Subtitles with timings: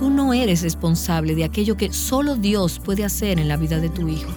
[0.00, 3.90] Tú no eres responsable de aquello que solo Dios puede hacer en la vida de
[3.90, 4.30] tu hijo.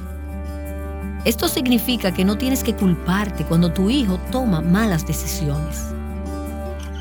[1.23, 5.81] Esto significa que no tienes que culparte cuando tu hijo toma malas decisiones.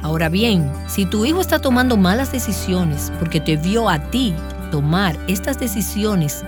[0.00, 4.32] Ahora bien, si tu hijo está tomando malas decisiones porque te vio a ti
[4.70, 6.44] tomar estas decisiones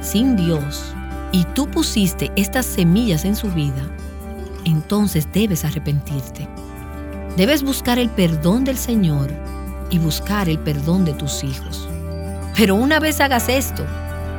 [0.00, 0.94] sin Dios
[1.32, 3.86] y tú pusiste estas semillas en su vida,
[4.64, 6.48] entonces debes arrepentirte.
[7.36, 9.57] Debes buscar el perdón del Señor
[9.90, 11.88] y buscar el perdón de tus hijos.
[12.56, 13.84] Pero una vez hagas esto,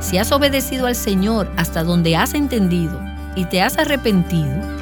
[0.00, 3.00] si has obedecido al Señor hasta donde has entendido
[3.36, 4.80] y te has arrepentido,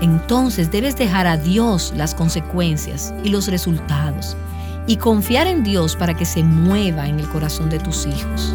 [0.00, 4.36] entonces debes dejar a Dios las consecuencias y los resultados
[4.86, 8.54] y confiar en Dios para que se mueva en el corazón de tus hijos.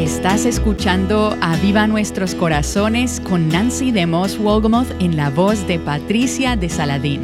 [0.00, 5.78] Estás escuchando A Viva Nuestros Corazones con Nancy de Moss Wolgamoth en la voz de
[5.78, 7.20] Patricia de Saladín.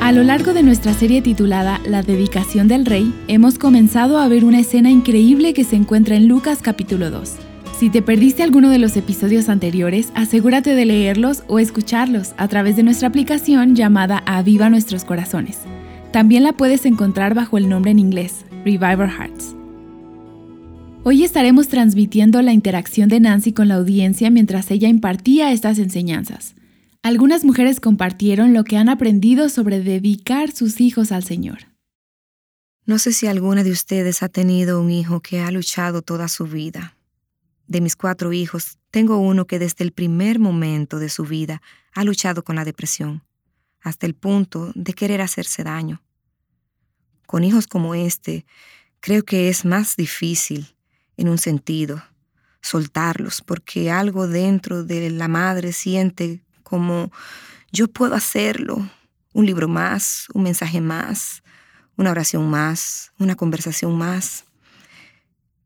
[0.00, 4.46] A lo largo de nuestra serie titulada La dedicación del rey, hemos comenzado a ver
[4.46, 7.45] una escena increíble que se encuentra en Lucas capítulo 2.
[7.78, 12.74] Si te perdiste alguno de los episodios anteriores, asegúrate de leerlos o escucharlos a través
[12.76, 15.58] de nuestra aplicación llamada Aviva Nuestros Corazones.
[16.10, 19.54] También la puedes encontrar bajo el nombre en inglés, Reviver Hearts.
[21.04, 26.54] Hoy estaremos transmitiendo la interacción de Nancy con la audiencia mientras ella impartía estas enseñanzas.
[27.02, 31.58] Algunas mujeres compartieron lo que han aprendido sobre dedicar sus hijos al Señor.
[32.86, 36.46] No sé si alguna de ustedes ha tenido un hijo que ha luchado toda su
[36.46, 36.95] vida
[37.66, 41.60] de mis cuatro hijos, tengo uno que desde el primer momento de su vida
[41.92, 43.22] ha luchado con la depresión,
[43.80, 46.02] hasta el punto de querer hacerse daño.
[47.26, 48.46] Con hijos como este,
[49.00, 50.74] creo que es más difícil,
[51.16, 52.02] en un sentido,
[52.60, 57.10] soltarlos, porque algo dentro de la madre siente como
[57.72, 58.88] yo puedo hacerlo,
[59.32, 61.42] un libro más, un mensaje más,
[61.96, 64.44] una oración más, una conversación más.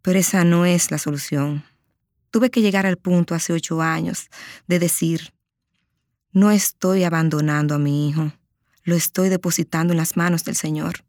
[0.03, 1.65] Pero esa no es la solución.
[2.31, 4.29] Tuve que llegar al punto hace ocho años
[4.69, 5.33] de decir,
[6.33, 8.33] no estoy abandonando a mi hijo,
[8.85, 11.05] lo estoy depositando en las manos del Señor.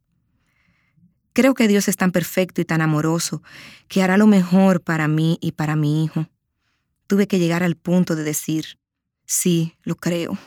[1.33, 3.43] Creo que Dios es tan perfecto y tan amoroso
[3.87, 6.27] que hará lo mejor para mí y para mi hijo.
[7.05, 8.79] Tuve que llegar al punto de decir,
[9.25, 10.37] sí, lo creo.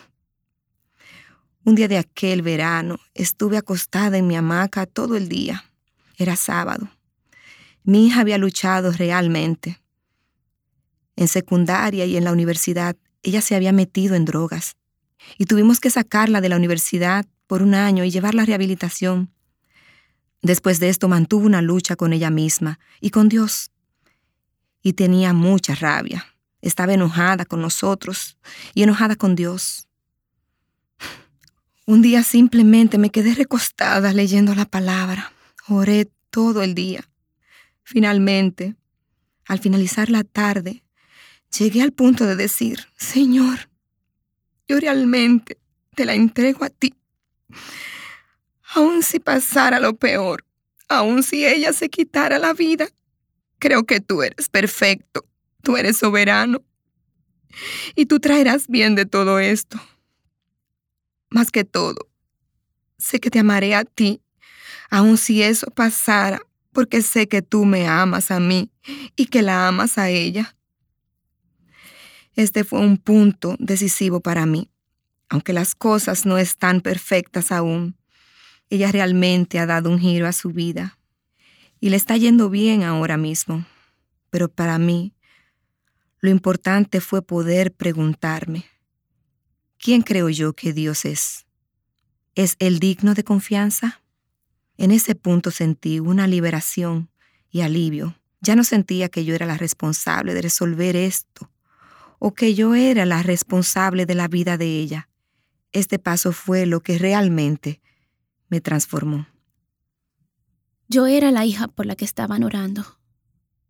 [1.65, 5.65] Un día de aquel verano estuve acostada en mi hamaca todo el día.
[6.19, 6.91] Era sábado.
[7.85, 9.84] Mi hija había luchado realmente
[11.17, 14.77] en secundaria y en la universidad, ella se había metido en drogas
[15.39, 19.31] y tuvimos que sacarla de la universidad por un año y llevarla a rehabilitación.
[20.43, 23.71] Después de esto mantuvo una lucha con ella misma y con Dios.
[24.83, 26.27] Y tenía mucha rabia.
[26.61, 28.37] Estaba enojada con nosotros
[28.75, 29.89] y enojada con Dios.
[31.87, 35.33] Un día simplemente me quedé recostada leyendo la palabra.
[35.69, 37.09] Oré todo el día.
[37.83, 38.75] Finalmente,
[39.47, 40.84] al finalizar la tarde,
[41.59, 43.69] llegué al punto de decir, Señor,
[44.67, 45.59] yo realmente
[45.95, 46.95] te la entrego a ti.
[48.75, 50.45] Aun si pasara lo peor,
[50.89, 52.89] aun si ella se quitara la vida,
[53.59, 55.25] creo que tú eres perfecto,
[55.63, 56.63] tú eres soberano
[57.95, 59.81] y tú traerás bien de todo esto.
[61.31, 62.09] Más que todo,
[62.99, 64.21] sé que te amaré a ti,
[64.91, 66.41] aun si eso pasara,
[66.73, 68.71] porque sé que tú me amas a mí
[69.15, 70.57] y que la amas a ella.
[72.37, 74.69] Este fue un punto decisivo para mí.
[75.29, 77.97] Aunque las cosas no están perfectas aún,
[78.71, 80.99] ella realmente ha dado un giro a su vida
[81.81, 83.65] y le está yendo bien ahora mismo.
[84.31, 85.15] Pero para mí,
[86.21, 88.65] lo importante fue poder preguntarme,
[89.79, 91.47] ¿quién creo yo que Dios es?
[92.35, 94.03] ¿Es Él digno de confianza?
[94.77, 97.11] En ese punto sentí una liberación
[97.49, 98.17] y alivio.
[98.41, 101.54] Ya no sentía que yo era la responsable de resolver esto
[102.27, 105.11] o que yo era la responsable de la vida de ella.
[105.73, 107.83] Este paso fue lo que realmente
[108.49, 109.27] me transformó.
[110.89, 112.83] Yo era la hija por la que estaban orando.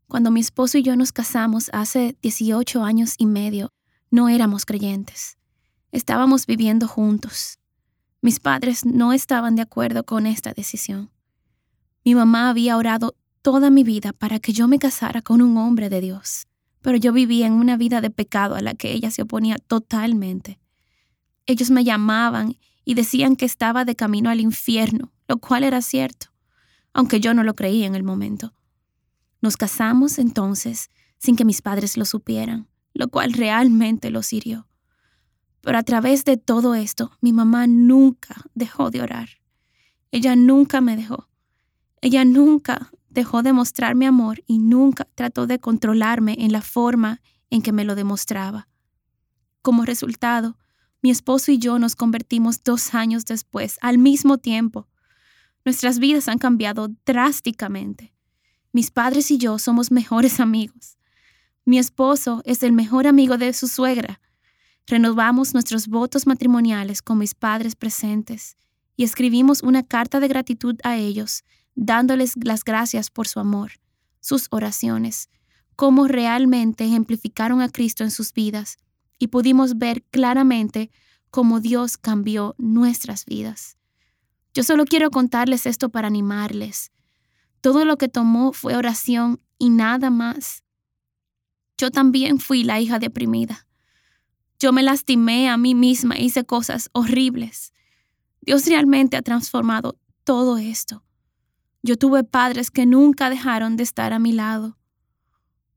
[0.06, 3.73] Cuando mi esposo y yo nos casamos hace 18 años y medio,
[4.12, 5.37] no éramos creyentes.
[5.91, 7.59] Estábamos viviendo juntos.
[8.23, 11.11] Mis padres no estaban de acuerdo con esta decisión.
[12.05, 15.89] Mi mamá había orado toda mi vida para que yo me casara con un hombre
[15.89, 16.47] de Dios,
[16.85, 20.61] pero yo vivía en una vida de pecado a la que ella se oponía totalmente.
[21.47, 26.27] Ellos me llamaban y decían que estaba de camino al infierno, lo cual era cierto,
[26.93, 28.53] aunque yo no lo creía en el momento.
[29.41, 34.69] Nos casamos entonces sin que mis padres lo supieran, lo cual realmente los hirió.
[35.63, 39.31] Pero a través de todo esto, mi mamá nunca dejó de orar.
[40.11, 41.31] Ella nunca me dejó.
[42.03, 47.62] Ella nunca dejó de mostrarme amor y nunca trató de controlarme en la forma en
[47.62, 48.69] que me lo demostraba.
[49.62, 50.58] Como resultado,
[51.00, 54.88] mi esposo y yo nos convertimos dos años después, al mismo tiempo.
[55.64, 58.14] Nuestras vidas han cambiado drásticamente.
[58.72, 60.99] Mis padres y yo somos mejores amigos.
[61.64, 64.20] Mi esposo es el mejor amigo de su suegra.
[64.87, 68.56] Renovamos nuestros votos matrimoniales con mis padres presentes
[68.96, 71.44] y escribimos una carta de gratitud a ellos,
[71.75, 73.73] dándoles las gracias por su amor,
[74.21, 75.29] sus oraciones,
[75.76, 78.79] cómo realmente ejemplificaron a Cristo en sus vidas
[79.19, 80.91] y pudimos ver claramente
[81.31, 83.76] cómo Dios cambió nuestras vidas.
[84.55, 86.93] Yo solo quiero contarles esto para animarles.
[87.61, 90.62] Todo lo que tomó fue oración y nada más.
[91.76, 93.67] Yo también fui la hija deprimida.
[94.61, 97.73] Yo me lastimé a mí misma, hice cosas horribles.
[98.41, 101.03] Dios realmente ha transformado todo esto.
[101.87, 104.79] Yo tuve padres que nunca dejaron de estar a mi lado.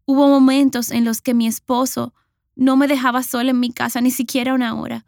[0.06, 2.13] Hubo momentos en los que mi esposo
[2.56, 5.06] no me dejaba sola en mi casa ni siquiera una hora.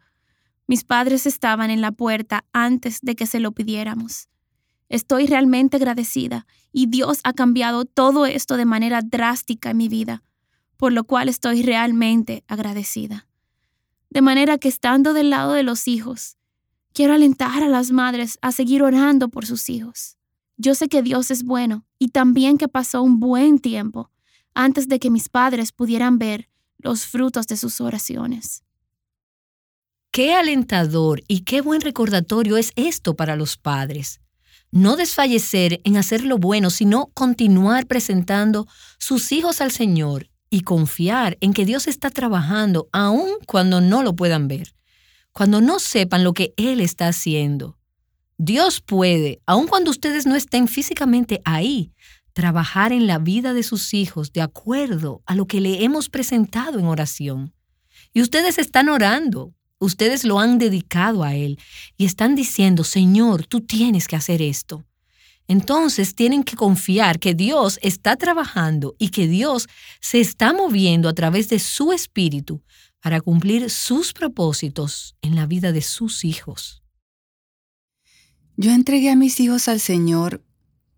[0.66, 4.28] Mis padres estaban en la puerta antes de que se lo pidiéramos.
[4.90, 10.22] Estoy realmente agradecida y Dios ha cambiado todo esto de manera drástica en mi vida,
[10.76, 13.26] por lo cual estoy realmente agradecida.
[14.10, 16.36] De manera que estando del lado de los hijos,
[16.92, 20.19] quiero alentar a las madres a seguir orando por sus hijos.
[20.62, 24.10] Yo sé que Dios es bueno y también que pasó un buen tiempo
[24.52, 28.62] antes de que mis padres pudieran ver los frutos de sus oraciones.
[30.10, 34.20] Qué alentador y qué buen recordatorio es esto para los padres.
[34.70, 38.68] No desfallecer en hacer lo bueno, sino continuar presentando
[38.98, 44.14] sus hijos al Señor y confiar en que Dios está trabajando aun cuando no lo
[44.14, 44.74] puedan ver,
[45.32, 47.79] cuando no sepan lo que Él está haciendo.
[48.42, 51.92] Dios puede, aun cuando ustedes no estén físicamente ahí,
[52.32, 56.78] trabajar en la vida de sus hijos de acuerdo a lo que le hemos presentado
[56.78, 57.52] en oración.
[58.14, 61.58] Y ustedes están orando, ustedes lo han dedicado a Él
[61.98, 64.86] y están diciendo, Señor, tú tienes que hacer esto.
[65.46, 69.66] Entonces tienen que confiar que Dios está trabajando y que Dios
[70.00, 72.62] se está moviendo a través de su espíritu
[73.02, 76.79] para cumplir sus propósitos en la vida de sus hijos.
[78.62, 80.44] Yo entregué a mis hijos al Señor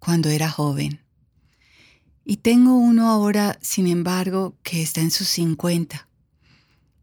[0.00, 1.04] cuando era joven.
[2.24, 6.08] Y tengo uno ahora, sin embargo, que está en sus 50.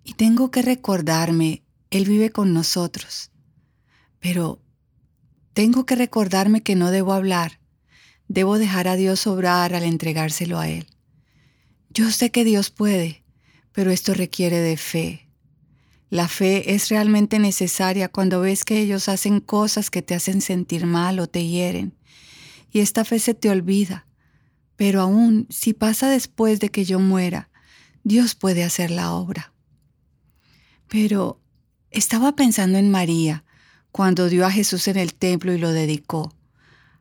[0.03, 3.31] Y tengo que recordarme, Él vive con nosotros.
[4.19, 4.61] Pero
[5.53, 7.61] tengo que recordarme que no debo hablar.
[8.27, 10.87] Debo dejar a Dios obrar al entregárselo a Él.
[11.89, 13.23] Yo sé que Dios puede,
[13.71, 15.28] pero esto requiere de fe.
[16.09, 20.85] La fe es realmente necesaria cuando ves que ellos hacen cosas que te hacen sentir
[20.85, 21.95] mal o te hieren.
[22.71, 24.05] Y esta fe se te olvida
[24.79, 27.49] pero aún si pasa después de que yo muera,
[28.05, 29.51] Dios puede hacer la obra.
[30.87, 31.41] Pero
[31.91, 33.43] estaba pensando en María
[33.91, 36.33] cuando dio a Jesús en el templo y lo dedicó.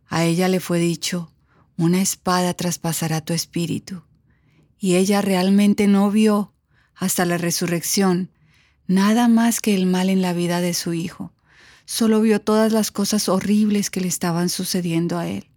[0.09, 1.33] A ella le fue dicho,
[1.77, 4.03] una espada traspasará tu espíritu.
[4.77, 6.53] Y ella realmente no vio,
[6.97, 8.33] hasta la resurrección,
[8.89, 11.33] nada más que el mal en la vida de su hijo.
[11.85, 15.49] Solo vio todas las cosas horribles que le estaban sucediendo a él.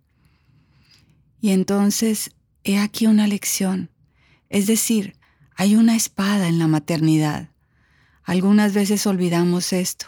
[1.40, 2.32] Y entonces,
[2.64, 3.90] he aquí una lección.
[4.50, 5.16] Es decir,
[5.56, 7.50] hay una espada en la maternidad.
[8.24, 10.06] Algunas veces olvidamos esto.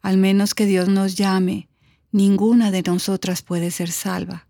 [0.00, 1.68] Al menos que Dios nos llame,
[2.10, 4.48] ninguna de nosotras puede ser salva.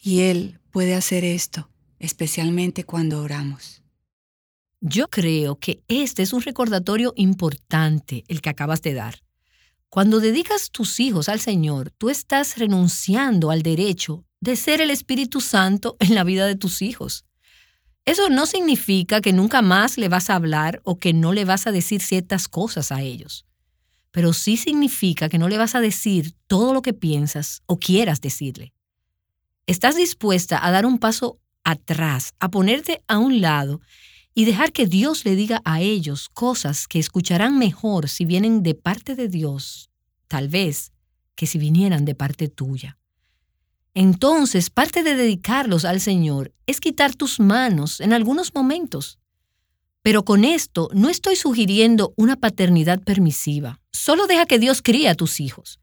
[0.00, 3.77] Y Él puede hacer esto, especialmente cuando oramos.
[4.80, 9.22] Yo creo que este es un recordatorio importante, el que acabas de dar.
[9.88, 15.40] Cuando dedicas tus hijos al Señor, tú estás renunciando al derecho de ser el Espíritu
[15.40, 17.24] Santo en la vida de tus hijos.
[18.04, 21.66] Eso no significa que nunca más le vas a hablar o que no le vas
[21.66, 23.46] a decir ciertas cosas a ellos,
[24.12, 28.20] pero sí significa que no le vas a decir todo lo que piensas o quieras
[28.20, 28.72] decirle.
[29.66, 33.80] Estás dispuesta a dar un paso atrás, a ponerte a un lado
[34.38, 38.76] y dejar que Dios le diga a ellos cosas que escucharán mejor si vienen de
[38.76, 39.90] parte de Dios,
[40.28, 40.92] tal vez,
[41.34, 43.00] que si vinieran de parte tuya.
[43.94, 49.18] Entonces, parte de dedicarlos al Señor es quitar tus manos en algunos momentos.
[50.02, 53.80] Pero con esto no estoy sugiriendo una paternidad permisiva.
[53.90, 55.80] Solo deja que Dios críe a tus hijos.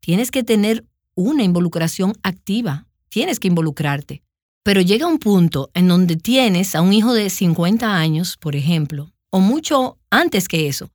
[0.00, 0.84] Tienes que tener
[1.14, 2.88] una involucración activa.
[3.08, 4.25] Tienes que involucrarte.
[4.66, 9.12] Pero llega un punto en donde tienes a un hijo de 50 años, por ejemplo,
[9.30, 10.90] o mucho antes que eso,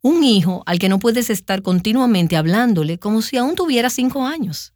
[0.00, 4.72] un hijo al que no puedes estar continuamente hablándole como si aún tuviera cinco años.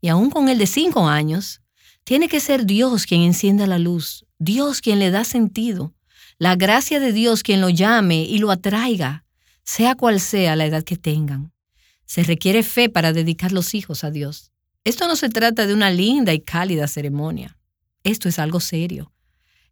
[0.00, 1.60] Y aún con el de cinco años,
[2.02, 5.94] tiene que ser Dios quien encienda la luz, Dios quien le da sentido,
[6.36, 9.24] la gracia de Dios quien lo llame y lo atraiga,
[9.62, 11.52] sea cual sea la edad que tengan.
[12.06, 14.50] Se requiere fe para dedicar los hijos a Dios.
[14.82, 17.57] Esto no se trata de una linda y cálida ceremonia.
[18.04, 19.12] Esto es algo serio.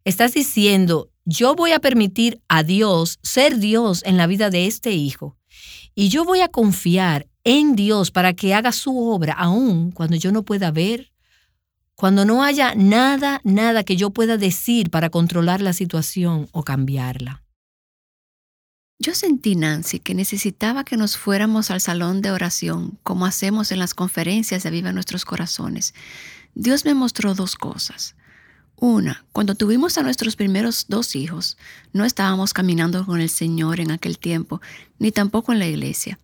[0.03, 4.91] Estás diciendo, yo voy a permitir a Dios ser Dios en la vida de este
[4.91, 5.37] hijo.
[5.95, 10.31] Y yo voy a confiar en Dios para que haga su obra aún cuando yo
[10.31, 11.11] no pueda ver,
[11.95, 17.43] cuando no haya nada, nada que yo pueda decir para controlar la situación o cambiarla.
[18.99, 23.79] Yo sentí, Nancy, que necesitaba que nos fuéramos al salón de oración, como hacemos en
[23.79, 25.93] las conferencias de Viva Nuestros Corazones.
[26.59, 28.15] Dios me mostró dos cosas.
[28.77, 31.55] Una, cuando tuvimos a nuestros primeros dos hijos,
[31.93, 34.59] no estábamos caminando con el Señor en aquel tiempo,
[34.97, 36.17] ni tampoco en la iglesia.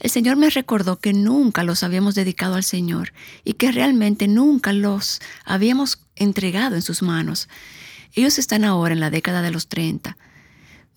[0.00, 3.12] El Señor me recordó que nunca los habíamos dedicado al Señor
[3.44, 7.48] y que realmente nunca los habíamos entregado en sus manos.
[8.14, 10.16] Ellos están ahora en la década de los 30.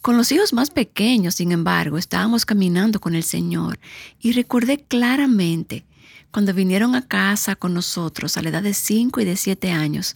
[0.01, 3.77] Con los hijos más pequeños, sin embargo, estábamos caminando con el Señor
[4.19, 5.85] y recordé claramente
[6.31, 10.15] cuando vinieron a casa con nosotros a la edad de 5 y de 7 años,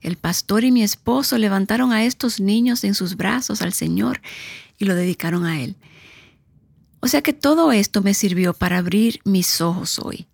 [0.00, 4.20] el pastor y mi esposo levantaron a estos niños en sus brazos al Señor
[4.78, 5.76] y lo dedicaron a Él.
[7.00, 10.26] O sea que todo esto me sirvió para abrir mis ojos hoy.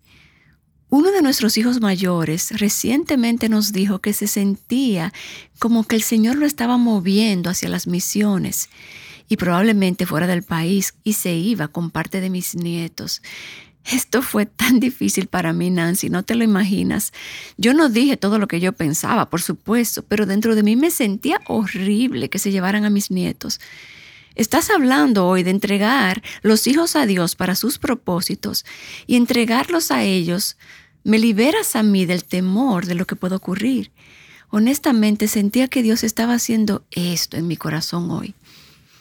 [0.89, 5.11] Uno de nuestros hijos mayores recientemente nos dijo que se sentía
[5.57, 8.69] como que el Señor lo estaba moviendo hacia las misiones
[9.27, 13.23] y probablemente fuera del país y se iba con parte de mis nietos.
[13.85, 17.11] Esto fue tan difícil para mí, Nancy, no te lo imaginas.
[17.57, 20.89] Yo no dije todo lo que yo pensaba, por supuesto, pero dentro de mí me
[20.89, 23.59] sentía horrible que se llevaran a mis nietos.
[24.35, 28.65] Estás hablando hoy de entregar los hijos a Dios para sus propósitos
[29.05, 30.57] y entregarlos a ellos.
[31.03, 33.91] Me liberas a mí del temor de lo que puede ocurrir.
[34.49, 38.33] Honestamente sentía que Dios estaba haciendo esto en mi corazón hoy.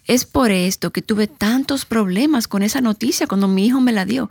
[0.06, 4.04] Es por esto que tuve tantos problemas con esa noticia cuando mi hijo me la
[4.04, 4.28] dio.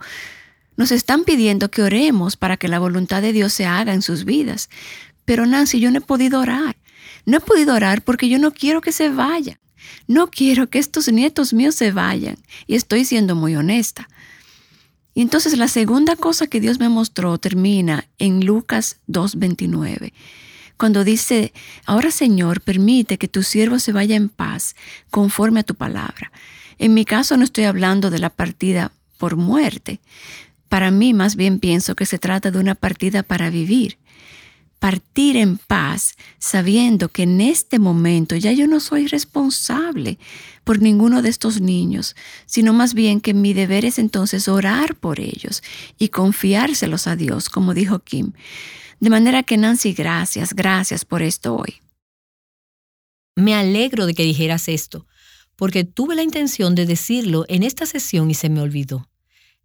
[0.76, 4.24] Nos están pidiendo que oremos para que la voluntad de Dios se haga en sus
[4.24, 4.70] vidas.
[5.24, 6.76] Pero Nancy, yo no he podido orar.
[7.26, 9.58] No he podido orar porque yo no quiero que se vayan.
[10.06, 12.36] No quiero que estos nietos míos se vayan.
[12.66, 14.08] Y estoy siendo muy honesta.
[15.14, 20.12] Y entonces la segunda cosa que Dios me mostró termina en Lucas 2.29
[20.82, 21.52] cuando dice,
[21.86, 24.74] ahora Señor, permite que tu siervo se vaya en paz
[25.12, 26.32] conforme a tu palabra.
[26.76, 30.00] En mi caso no estoy hablando de la partida por muerte,
[30.72, 33.98] para mí más bien pienso que se trata de una partida para vivir.
[34.78, 40.18] Partir en paz sabiendo que en este momento ya yo no soy responsable
[40.64, 45.20] por ninguno de estos niños, sino más bien que mi deber es entonces orar por
[45.20, 45.62] ellos
[45.98, 48.32] y confiárselos a Dios, como dijo Kim.
[48.98, 51.82] De manera que Nancy, gracias, gracias por esto hoy.
[53.36, 55.06] Me alegro de que dijeras esto,
[55.54, 59.11] porque tuve la intención de decirlo en esta sesión y se me olvidó.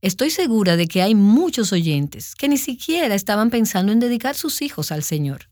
[0.02, 4.62] Estoy segura de que hay muchos oyentes que ni siquiera estaban pensando en dedicar sus
[4.62, 5.50] hijos al Señor.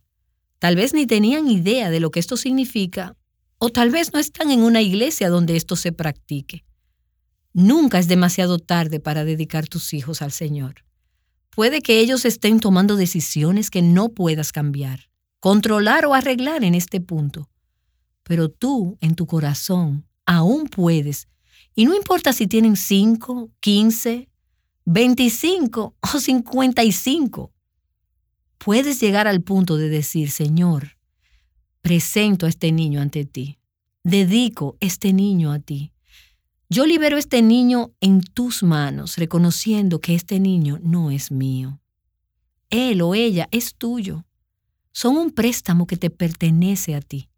[0.59, 3.15] Tal vez ni tenían idea de lo que esto significa,
[3.57, 6.63] o tal vez no están en una iglesia donde esto se practique.
[7.53, 10.85] Nunca es demasiado tarde para dedicar tus hijos al Señor.
[11.49, 15.09] Puede que ellos estén tomando decisiones que no puedas cambiar,
[15.39, 17.49] controlar o arreglar en este punto.
[18.23, 21.27] Pero tú, en tu corazón, aún puedes.
[21.73, 24.29] Y no importa si tienen 5, 15,
[24.87, 27.51] 25 o 55.
[28.59, 30.97] Puedes llegar al punto de decir, Señor,
[31.81, 33.57] presento a este niño ante ti.
[34.03, 35.91] Dedico este niño a ti.
[36.69, 41.81] Yo libero este niño en tus manos, reconociendo que este niño no es mío.
[42.69, 44.23] Él o ella es tuyo.
[44.91, 47.29] Son un préstamo que te pertenece a ti.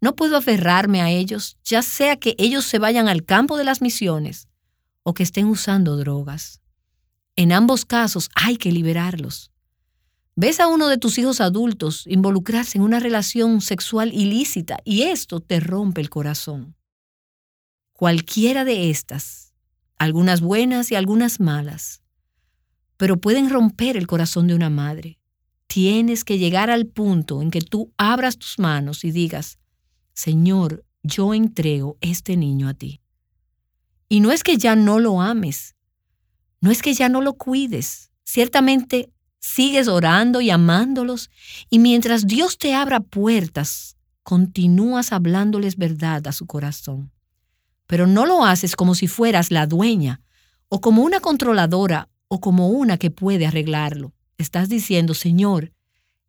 [0.00, 3.82] No puedo aferrarme a ellos, ya sea que ellos se vayan al campo de las
[3.82, 4.46] misiones
[5.02, 6.61] o que estén usando drogas.
[7.36, 9.50] En ambos casos hay que liberarlos.
[10.34, 15.40] Ves a uno de tus hijos adultos involucrarse en una relación sexual ilícita y esto
[15.40, 16.74] te rompe el corazón.
[17.92, 19.54] Cualquiera de estas,
[19.98, 22.02] algunas buenas y algunas malas,
[22.96, 25.18] pero pueden romper el corazón de una madre.
[25.66, 29.58] Tienes que llegar al punto en que tú abras tus manos y digas,
[30.14, 33.00] Señor, yo entrego este niño a ti.
[34.08, 35.74] Y no es que ya no lo ames,
[36.62, 41.28] no es que ya no lo cuides, ciertamente sigues orando y amándolos,
[41.68, 47.10] y mientras Dios te abra puertas, continúas hablándoles verdad a su corazón.
[47.88, 50.22] Pero no lo haces como si fueras la dueña,
[50.68, 54.14] o como una controladora, o como una que puede arreglarlo.
[54.38, 55.72] Estás diciendo, Señor,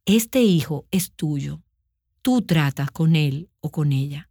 [0.06, 1.62] este hijo es tuyo.
[2.24, 4.30] Tú tratas con él o con ella.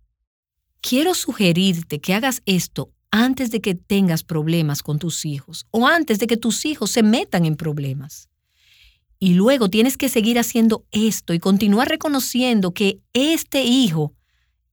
[0.80, 6.18] Quiero sugerirte que hagas esto antes de que tengas problemas con tus hijos o antes
[6.18, 8.28] de que tus hijos se metan en problemas.
[9.20, 14.14] Y luego tienes que seguir haciendo esto y continuar reconociendo que este hijo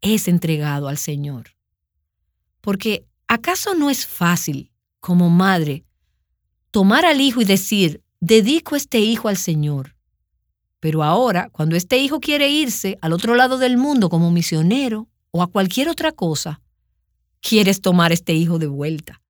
[0.02, 1.52] es entregado al Señor.
[2.62, 5.84] Porque ¿acaso no es fácil, como madre,
[6.72, 9.96] tomar al hijo y decir, dedico este hijo al Señor?
[10.80, 15.44] Pero ahora, cuando este hijo quiere irse al otro lado del mundo como misionero o
[15.44, 16.62] a cualquier otra cosa,
[17.42, 19.22] quieres tomar este hijo de vuelta.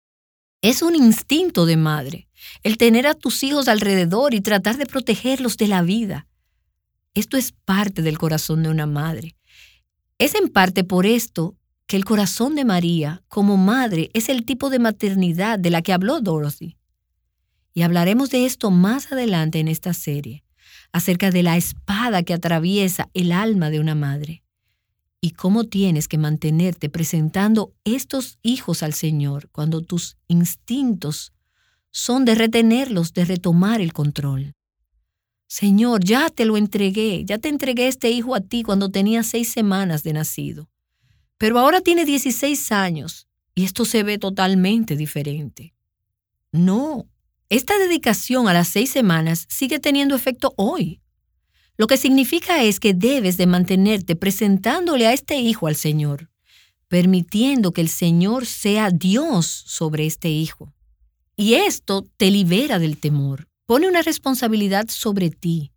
[0.62, 2.28] Es un instinto de madre
[2.64, 6.28] el tener a tus hijos alrededor y tratar de protegerlos de la vida.
[7.14, 9.36] Esto es parte del corazón de una madre.
[10.18, 14.70] Es en parte por esto que el corazón de María, como madre, es el tipo
[14.70, 16.78] de maternidad de la que habló Dorothy.
[17.74, 20.44] Y hablaremos de esto más adelante en esta serie,
[20.92, 24.44] acerca de la espada que atraviesa el alma de una madre
[25.22, 31.34] y cómo tienes que mantenerte presentando estos hijos al Señor cuando tus instintos
[31.92, 34.56] son de retenerlos, de retomar el control.
[35.48, 39.50] Señor, ya te lo entregué, ya te entregué este hijo a ti cuando tenía seis
[39.50, 40.70] semanas de nacido,
[41.38, 45.74] pero ahora tiene 16 años y esto se ve totalmente diferente.
[46.52, 47.08] No,
[47.50, 51.02] esta dedicación a las seis semanas sigue teniendo efecto hoy.
[51.80, 56.30] Lo que significa es que debes de mantenerte presentándole a este hijo al Señor,
[56.90, 60.74] permitiendo que el Señor sea Dios sobre este hijo.
[61.38, 65.72] Y esto te libera del temor, pone una responsabilidad sobre ti,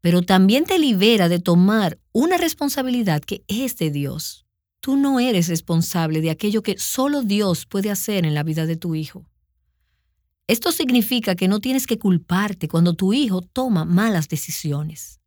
[0.00, 4.46] pero también te libera de tomar una responsabilidad que es de Dios.
[4.80, 8.76] Tú no eres responsable de aquello que solo Dios puede hacer en la vida de
[8.76, 9.26] tu hijo.
[10.46, 15.18] Esto significa que no tienes que culparte cuando tu hijo toma malas decisiones.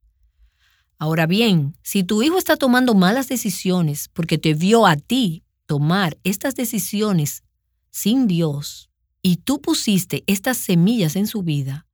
[0.98, 6.18] Ahora bien, si tu hijo está tomando malas decisiones porque te vio a ti tomar
[6.24, 7.44] estas decisiones
[7.92, 8.90] sin Dios,
[9.28, 11.88] y tú pusiste estas semillas en su vida,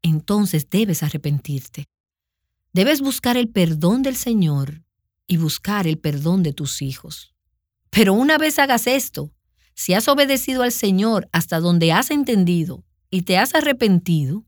[0.00, 1.84] entonces debes arrepentirte.
[2.72, 4.82] Debes buscar el perdón del Señor
[5.26, 7.34] y buscar el perdón de tus hijos.
[7.90, 9.34] Pero una vez hagas esto,
[9.74, 14.46] si has obedecido al Señor hasta donde has entendido y te has arrepentido,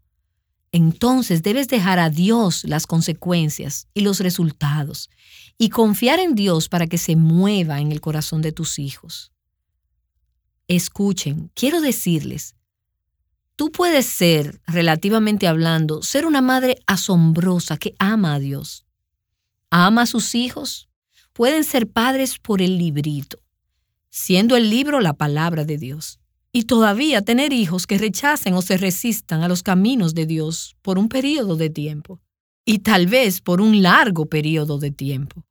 [0.75, 5.09] entonces debes dejar a Dios las consecuencias y los resultados
[5.57, 9.31] y confiar en Dios para que se mueva en el corazón de tus hijos.
[10.67, 12.57] Escuchen, quiero decirles,
[13.55, 18.85] tú puedes ser, relativamente hablando, ser una madre asombrosa que ama a Dios.
[19.71, 20.89] Ama a sus hijos.
[21.35, 23.39] Pueden ser padres por el librito,
[24.11, 26.19] siendo el libro la palabra de Dios.
[26.57, 31.01] Y todavía tener hijos que rechacen o se resistan a los caminos de Dios por
[31.01, 32.21] un periodo de tiempo.
[32.64, 35.45] Y tal vez por un largo periodo de tiempo.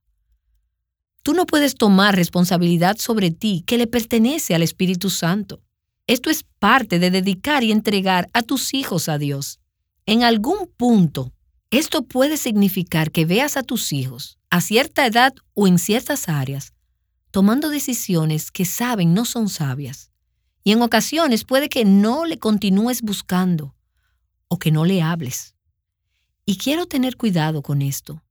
[1.21, 5.61] Tú no puedes tomar responsabilidad sobre ti que le pertenece al Espíritu Santo.
[6.07, 9.59] Esto es parte de dedicar y entregar a tus hijos a Dios.
[10.05, 11.33] En algún punto,
[11.69, 16.71] esto puede significar que veas a tus hijos, a cierta edad o en ciertas áreas,
[17.29, 20.12] tomando decisiones que saben no son sabias.
[20.63, 23.75] Y en ocasiones puede que no le continúes buscando
[24.47, 25.55] o que no le hables.
[26.45, 28.21] Y quiero tener cuidado con esto,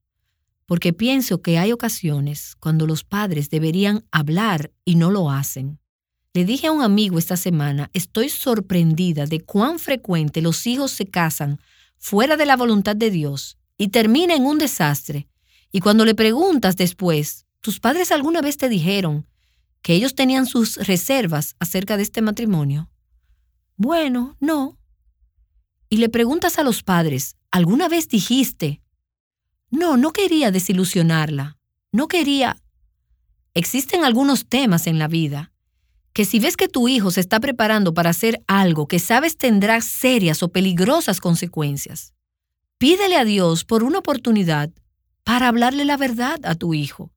[0.65, 5.79] porque pienso que hay ocasiones cuando los padres deberían hablar y no lo hacen.
[6.33, 11.05] Le dije a un amigo esta semana, estoy sorprendida de cuán frecuente los hijos se
[11.05, 11.59] casan
[11.97, 15.27] fuera de la voluntad de Dios y termina en un desastre.
[15.71, 19.27] Y cuando le preguntas después, ¿tus padres alguna vez te dijeron
[19.83, 22.89] que ellos tenían sus reservas acerca de este matrimonio?
[23.77, 24.79] Bueno, no.
[25.89, 28.81] Y le preguntas a los padres, ¿alguna vez dijiste,
[29.69, 31.57] no, no quería desilusionarla.
[31.91, 32.57] No quería...
[33.53, 35.51] Existen algunos temas en la vida
[36.13, 39.79] que si ves que tu hijo se está preparando para hacer algo que sabes tendrá
[39.81, 42.13] serias o peligrosas consecuencias,
[42.83, 44.69] Pídele a Dios por una oportunidad
[45.23, 47.12] para hablarle la verdad a tu hijo.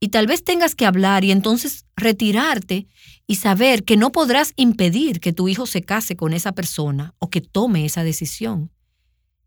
[0.00, 2.88] Y tal vez tengas que hablar y entonces retirarte
[3.26, 7.28] y saber que no podrás impedir que tu hijo se case con esa persona o
[7.28, 8.70] que tome esa decisión.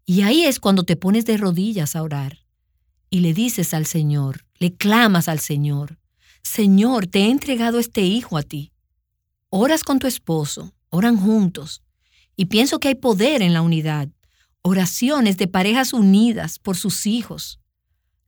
[0.06, 2.40] Y ahí es cuando te pones de rodillas a orar
[3.10, 6.00] y le dices al Señor, le clamas al Señor,
[6.44, 8.72] Señor, te he entregado este hijo a ti.
[9.50, 11.82] Oras con tu esposo, oran juntos,
[12.36, 14.10] y pienso que hay poder en la unidad,
[14.62, 17.60] oraciones de parejas unidas por sus hijos.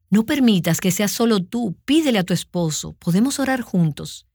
[0.09, 4.27] No permitas que seas solo tú, pídele a tu esposo, podemos orar juntos.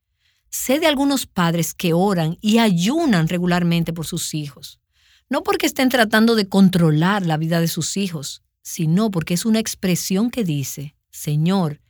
[0.51, 4.81] Sé de algunos padres que oran y ayunan regularmente por sus hijos,
[5.29, 9.61] no porque estén tratando de controlar la vida de sus hijos, sino porque es una
[9.61, 11.81] expresión que dice, Señor,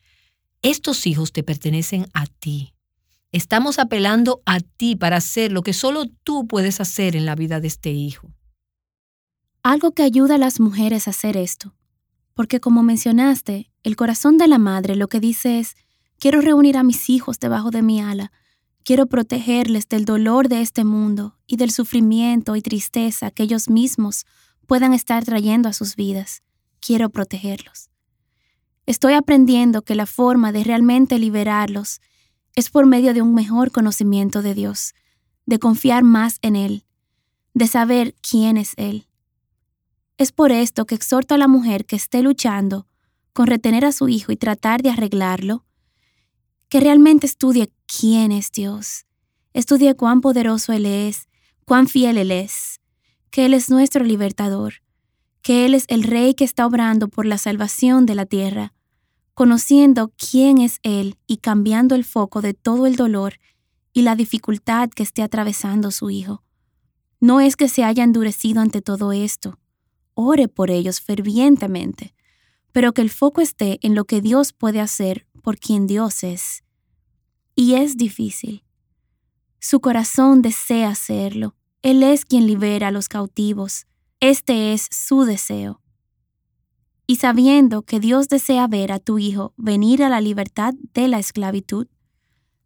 [0.63, 2.75] estos hijos te pertenecen a ti.
[3.33, 7.61] Estamos apelando a ti para hacer lo que solo tú puedes hacer en la vida
[7.61, 8.31] de este hijo.
[9.63, 11.75] Algo que ayuda a las mujeres a hacer esto,
[12.41, 15.77] porque como mencionaste, el corazón de la madre lo que dice es,
[16.19, 18.33] quiero reunir a mis hijos debajo de mi ala,
[18.83, 24.25] quiero protegerles del dolor de este mundo y del sufrimiento y tristeza que ellos mismos
[24.67, 26.43] puedan estar trayendo a sus vidas.
[26.81, 27.91] Quiero protegerlos.
[28.87, 32.01] Estoy aprendiendo que la forma de realmente liberarlos
[32.55, 34.95] es por medio de un mejor conocimiento de Dios,
[35.45, 36.87] de confiar más en Él,
[37.53, 39.10] de saber quién es Él.
[40.21, 42.87] Es por esto que exhorto a la mujer que esté luchando
[43.33, 45.65] con retener a su hijo y tratar de arreglarlo,
[46.69, 49.07] que realmente estudie quién es Dios,
[49.55, 51.27] estudie cuán poderoso Él es,
[51.65, 52.83] cuán fiel Él es,
[53.31, 54.83] que Él es nuestro libertador,
[55.41, 58.75] que Él es el Rey que está obrando por la salvación de la tierra,
[59.33, 63.37] conociendo quién es Él y cambiando el foco de todo el dolor
[63.95, 66.43] y la dificultad que esté atravesando su hijo.
[67.21, 69.59] No es que se haya endurecido ante todo esto,
[70.15, 72.15] ore por ellos fervientemente,
[72.73, 76.65] pero que el foco esté en lo que Dios puede hacer por quien Dios es.
[77.55, 78.65] Y es difícil.
[79.59, 81.57] Su corazón desea hacerlo.
[81.83, 83.87] Él es quien libera a los cautivos.
[84.21, 85.81] Este es su deseo
[87.11, 91.19] y sabiendo que Dios desea ver a tu Hijo venir a la libertad de la
[91.19, 91.89] esclavitud,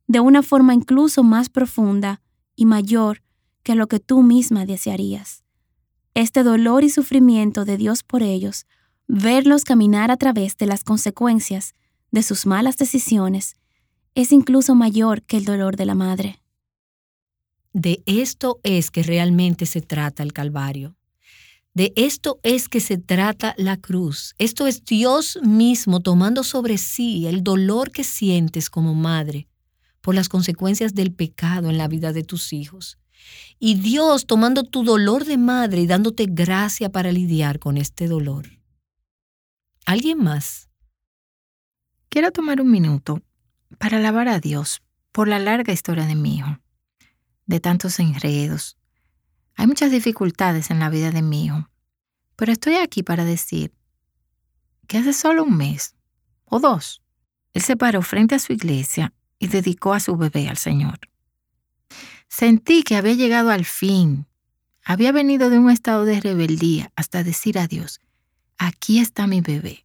[0.07, 2.21] de una forma incluso más profunda
[2.55, 3.23] y mayor
[3.63, 5.44] que lo que tú misma desearías.
[6.15, 8.67] Este dolor y sufrimiento de Dios por ellos,
[9.09, 11.75] verlos caminar a través de las consecuencias
[12.13, 13.57] de sus malas decisiones,
[14.15, 16.41] es incluso mayor que el dolor de la madre.
[17.73, 20.97] De esto es que realmente se trata el Calvario.
[21.75, 24.37] De esto es que se trata la cruz.
[24.39, 29.49] Esto es Dios mismo tomando sobre sí el dolor que sientes como madre
[30.01, 32.99] por las consecuencias del pecado en la vida de tus hijos.
[33.59, 38.47] Y Dios tomando tu dolor de madre y dándote gracia para lidiar con este dolor.
[39.87, 40.69] ¿Alguien más?
[42.09, 43.23] Quiero tomar un minuto
[43.79, 44.83] para alabar a Dios
[45.13, 46.59] por la larga historia de mi hijo,
[47.47, 48.77] de tantos enredos,
[49.57, 51.69] hay muchas dificultades en la vida de mi hijo,
[52.37, 53.73] pero estoy aquí para decir
[54.89, 55.95] que hace solo un mes
[56.45, 57.03] o dos,
[57.53, 60.99] él se paró frente a su iglesia y dedicó a su bebé al Señor.
[62.37, 64.27] Sentí que había llegado al fin,
[64.85, 68.01] había venido de un estado de rebeldía hasta decir a Dios,
[68.59, 69.85] aquí está mi bebé,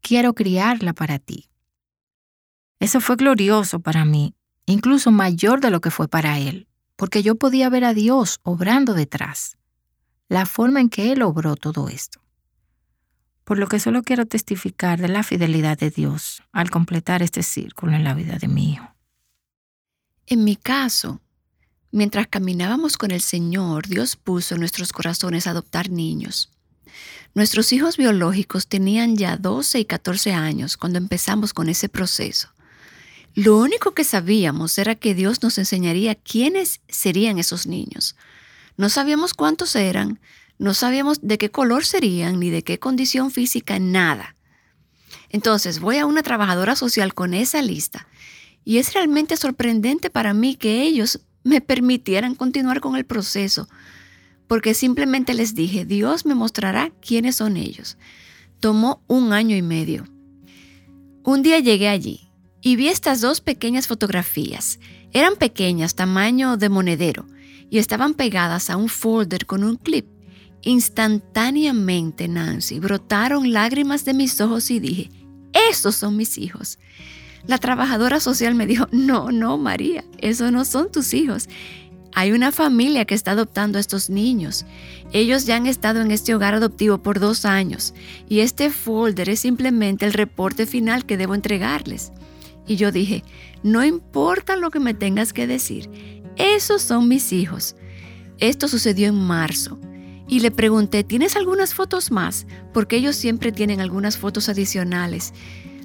[0.00, 1.48] quiero criarla para ti.
[2.80, 4.34] Eso fue glorioso para mí,
[4.66, 8.94] incluso mayor de lo que fue para él porque yo podía ver a Dios obrando
[8.94, 9.56] detrás,
[10.28, 12.20] la forma en que Él obró todo esto.
[13.44, 17.94] Por lo que solo quiero testificar de la fidelidad de Dios al completar este círculo
[17.94, 18.94] en la vida de mi hijo.
[20.26, 21.20] En mi caso,
[21.94, 26.50] mientras caminábamos con el Señor, Dios puso en nuestros corazones adoptar niños.
[27.34, 32.48] Nuestros hijos biológicos tenían ya 12 y 14 años cuando empezamos con ese proceso.
[33.34, 38.16] Lo único que sabíamos era que Dios nos enseñaría quiénes serían esos niños.
[38.76, 40.18] No sabíamos cuántos eran,
[40.58, 44.34] no sabíamos de qué color serían, ni de qué condición física, nada.
[45.30, 48.08] Entonces voy a una trabajadora social con esa lista
[48.64, 53.68] y es realmente sorprendente para mí que ellos me permitieran continuar con el proceso,
[54.48, 57.96] porque simplemente les dije, Dios me mostrará quiénes son ellos.
[58.60, 60.04] Tomó un año y medio.
[61.22, 62.28] Un día llegué allí
[62.60, 64.80] y vi estas dos pequeñas fotografías.
[65.12, 67.26] Eran pequeñas, tamaño de monedero,
[67.70, 70.06] y estaban pegadas a un folder con un clip.
[70.62, 75.10] Instantáneamente, Nancy, brotaron lágrimas de mis ojos y dije,
[75.70, 76.78] esos son mis hijos.
[77.46, 81.48] La trabajadora social me dijo, no, no, María, esos no son tus hijos.
[82.14, 84.64] Hay una familia que está adoptando a estos niños.
[85.12, 87.92] Ellos ya han estado en este hogar adoptivo por dos años
[88.28, 92.12] y este folder es simplemente el reporte final que debo entregarles.
[92.66, 93.24] Y yo dije,
[93.62, 95.90] no importa lo que me tengas que decir,
[96.36, 97.76] esos son mis hijos.
[98.38, 99.78] Esto sucedió en marzo.
[100.26, 102.46] Y le pregunté, ¿tienes algunas fotos más?
[102.72, 105.34] Porque ellos siempre tienen algunas fotos adicionales.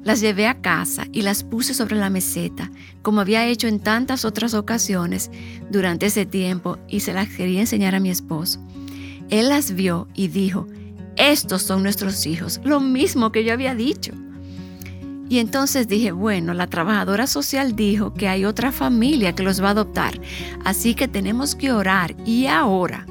[0.04, 4.26] Las llevé a casa y las puse sobre la meseta, como había hecho en tantas
[4.26, 5.30] otras ocasiones
[5.70, 8.60] durante ese tiempo, y se las quería enseñar a mi esposo.
[9.30, 10.68] Él las vio y dijo,
[11.16, 14.14] estos son nuestros hijos, lo mismo que yo había dicho.
[15.30, 19.68] Y entonces dije, bueno, la trabajadora social dijo que hay otra familia que los va
[19.68, 20.20] a adoptar,
[20.66, 23.06] así que tenemos que orar y ahora.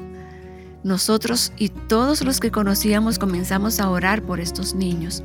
[0.83, 5.23] Nosotros y todos los que conocíamos comenzamos a orar por estos niños.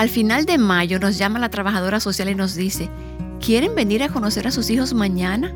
[0.00, 2.88] Al final de mayo nos llama la trabajadora social y nos dice,
[3.38, 5.52] ¿quieren venir a conocer a sus hijos mañana?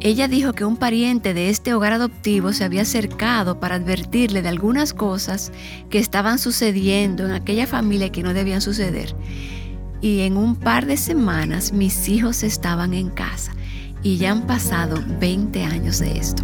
[0.00, 4.50] Ella dijo que un pariente de este hogar adoptivo se había acercado para advertirle de
[4.50, 5.50] algunas cosas
[5.88, 9.16] que estaban sucediendo en aquella familia que no debían suceder.
[10.02, 13.52] Y en un par de semanas mis hijos estaban en casa
[14.02, 16.42] y ya han pasado 20 años de esto.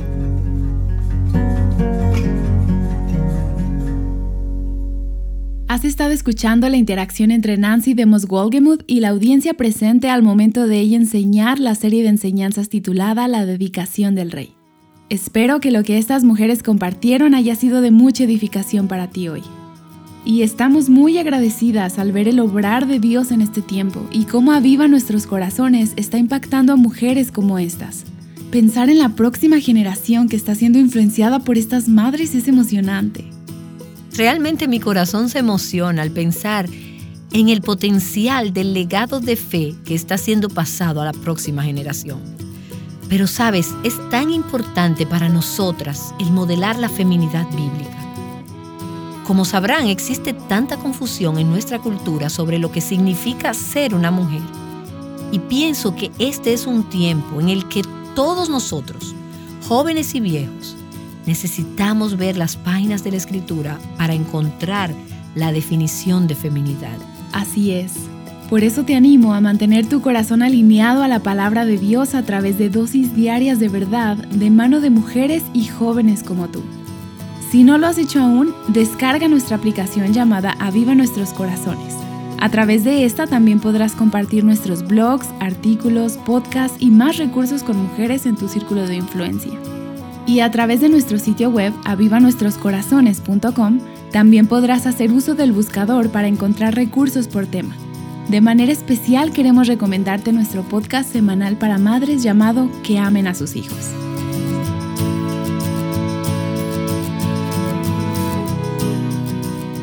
[5.69, 10.67] Has estado escuchando la interacción entre Nancy de Moswolgemuth y la audiencia presente al momento
[10.67, 14.55] de ella enseñar la serie de enseñanzas titulada La dedicación del rey.
[15.11, 19.43] Espero que lo que estas mujeres compartieron haya sido de mucha edificación para ti hoy.
[20.25, 24.53] Y estamos muy agradecidas al ver el obrar de Dios en este tiempo y cómo
[24.53, 28.05] aviva nuestros corazones está impactando a mujeres como estas.
[28.51, 33.38] Pensar en la próxima generación que está siendo influenciada por estas madres es emocionante.
[34.19, 36.69] Realmente mi corazón se emociona al pensar
[37.31, 42.19] en el potencial del legado de fe que está siendo pasado a la próxima generación.
[43.09, 47.97] Pero sabes, es tan importante para nosotras el modelar la feminidad bíblica.
[49.25, 54.43] Como sabrán, existe tanta confusión en nuestra cultura sobre lo que significa ser una mujer.
[55.31, 57.83] Y pienso que este es un tiempo en el que
[58.17, 59.15] todos nosotros,
[59.69, 60.75] jóvenes y viejos,
[61.29, 64.91] necesitamos ver las páginas de la escritura para encontrar
[65.35, 66.97] la definición de feminidad.
[67.33, 67.93] Así es.
[68.49, 72.23] Por eso te animo a mantener tu corazón alineado a la palabra de Dios a
[72.23, 76.63] través de dosis diarias de verdad de mano de mujeres y jóvenes como tú.
[77.51, 81.95] Si no lo has hecho aún, descarga nuestra aplicación llamada Aviva Nuestros Corazones.
[82.41, 87.77] A través de esta también podrás compartir nuestros blogs, artículos, podcasts y más recursos con
[87.77, 89.53] mujeres en tu círculo de influencia.
[90.29, 93.81] Y a través de nuestro sitio web avivanuestroscorazones.com
[94.13, 97.75] también podrás hacer uso del buscador para encontrar recursos por tema.
[98.29, 103.57] De manera especial queremos recomendarte nuestro podcast semanal para madres llamado Que amen a sus
[103.57, 103.91] hijos.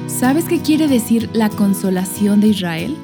[0.06, 2.96] ¿Sabes qué quiere decir la consolación de Israel?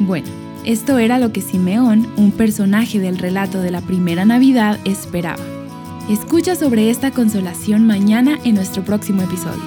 [0.00, 0.28] Bueno,
[0.64, 5.53] esto era lo que Simeón, un personaje del relato de la primera Navidad, esperaba.
[6.08, 9.62] Escucha sobre esta consolación mañana en nuestro próximo episodio.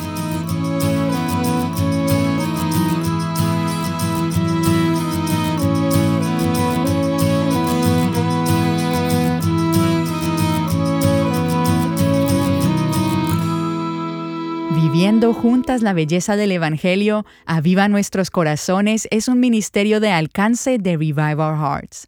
[14.76, 20.97] Viviendo juntas la belleza del Evangelio, Aviva Nuestros Corazones es un ministerio de alcance de
[20.97, 22.08] Revive Our Hearts.